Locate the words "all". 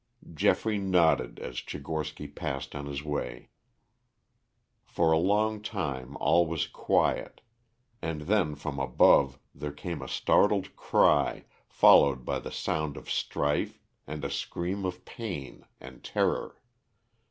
6.19-6.47